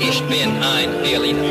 [0.00, 1.42] Ich bin ein Berliner.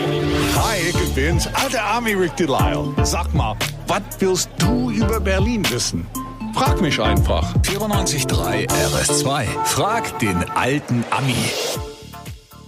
[0.56, 2.94] Hi, ich bin's, alter Army Rick Delisle.
[3.04, 3.56] Sag mal,
[3.88, 6.06] was willst du über Berlin wissen?
[6.54, 7.56] Frag mich einfach.
[7.64, 9.46] 94.3 RS2.
[9.66, 11.36] Frag den alten Ami.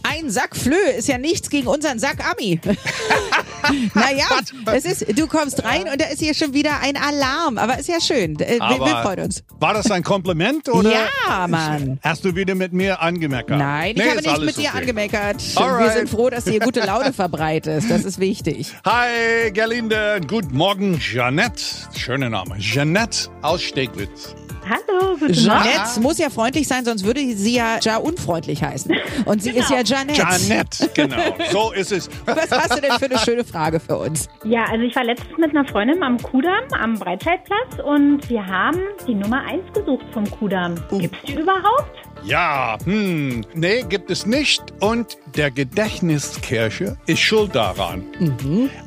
[0.03, 2.59] Ein Sack Flöhe ist ja nichts gegen unseren Sack Ami.
[3.93, 4.25] naja,
[4.73, 7.57] es ist, du kommst rein und da ist hier schon wieder ein Alarm.
[7.57, 8.39] Aber ist ja schön.
[8.39, 9.43] Äh, Wir, wir freuen uns.
[9.59, 10.91] War das ein Kompliment oder?
[10.91, 11.99] Ja, Mann.
[12.03, 13.57] Hast du wieder mit mir angemeckert?
[13.57, 14.77] Nein, ich Nee, habe nicht mit dir okay.
[14.79, 15.55] angemeckert.
[15.55, 15.93] Wir Alright.
[15.93, 17.89] sind froh, dass du hier gute Laune verbreitest.
[17.89, 18.73] Das ist wichtig.
[18.85, 20.21] Hi, Gerlinde.
[20.27, 21.63] Guten Morgen, Jeanette.
[21.95, 22.57] Schöner Name.
[22.59, 24.35] Jeanette aus Steglitz.
[24.69, 25.33] Hallo, guten Morgen.
[25.33, 28.93] Jeanette muss ja freundlich sein, sonst würde sie ja Ja unfreundlich heißen.
[29.25, 30.13] Und sie ist ja Jeanette.
[30.21, 31.35] Jeanette, genau.
[31.51, 32.09] So ist es.
[32.25, 34.27] Was hast du denn für eine schöne Frage für uns?
[34.43, 38.79] Ja, also ich war letztens mit einer Freundin am Kudamm, am Breitscheidplatz und wir haben
[39.07, 40.75] die Nummer 1 gesucht vom Kudamm.
[40.91, 41.91] Gibt's die überhaupt?
[42.23, 44.63] Ja, hm, nee, gibt es nicht.
[44.81, 48.03] Und der Gedächtniskirche ist schuld daran.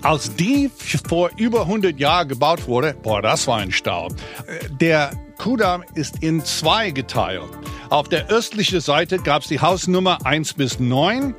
[0.02, 0.70] Als die
[1.08, 4.08] vor über 100 Jahren gebaut wurde, boah, das war ein Stau.
[4.46, 5.10] Äh, Der
[5.41, 7.48] Kudamm ist in zwei geteilt.
[7.88, 11.34] Auf der östlichen Seite gab es die Hausnummer 1 bis 9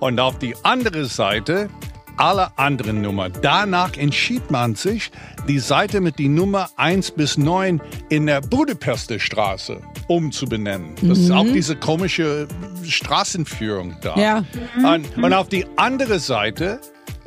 [0.00, 1.68] und auf die andere Seite
[2.16, 3.32] alle anderen Nummern.
[3.42, 5.12] Danach entschied man sich,
[5.46, 10.96] die Seite mit die Nummer 1 bis 9 in der Budapester Straße umzubenennen.
[11.02, 12.48] Das ist auch diese komische
[12.82, 14.16] Straßenführung da.
[14.16, 14.44] Ja.
[14.76, 16.80] Und, und auf die andere Seite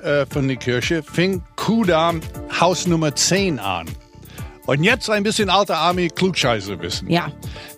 [0.03, 2.20] äh, von der Kirche fing Kudamm
[2.59, 3.88] Haus Nummer 10 an.
[4.70, 7.09] Und jetzt ein bisschen alter Army Klugscheiße wissen.
[7.09, 7.31] Ja.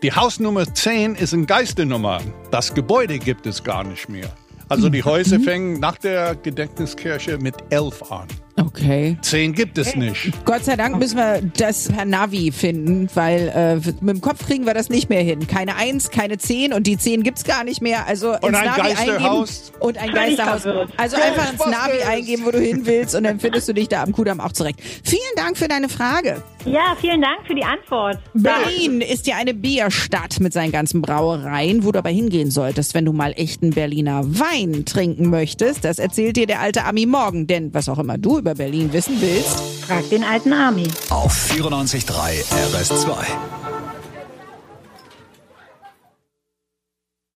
[0.03, 2.19] Die Hausnummer 10 ist eine Geisternummer.
[2.51, 4.29] Das Gebäude gibt es gar nicht mehr.
[4.67, 8.27] Also die Häuser fängen nach der Gedächtniskirche mit 11 an.
[8.57, 9.17] Okay.
[9.21, 10.31] 10 gibt es nicht.
[10.45, 14.65] Gott sei Dank müssen wir das per Navi finden, weil äh, mit dem Kopf kriegen
[14.65, 15.47] wir das nicht mehr hin.
[15.47, 18.07] Keine Eins, keine Zehn und die Zehn gibt's gar nicht mehr.
[18.07, 19.71] Also ins ein Navi Geisterhaus.
[19.71, 20.65] eingeben und ein Geisterhaus.
[20.97, 24.03] Also einfach ins Navi eingeben, wo du hin willst und dann findest du dich da
[24.03, 24.79] am Kudamm auch zurecht.
[25.03, 26.43] Vielen Dank für deine Frage.
[26.65, 28.19] Ja, vielen Dank für die Antwort.
[28.33, 33.05] Berlin ist ja eine Bierstadt mit seinen ganzen Brauereien, wo du aber hingehen solltest, wenn
[33.05, 35.83] du mal echten Berliner Wein trinken möchtest.
[35.83, 39.17] Das erzählt dir der alte Ami morgen, denn was auch immer du über Berlin wissen
[39.19, 40.87] willst, Frag den alten Army.
[41.09, 43.80] Auf 94.3 RS2.